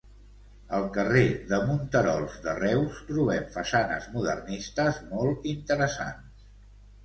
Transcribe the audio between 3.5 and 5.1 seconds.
façanes modernistes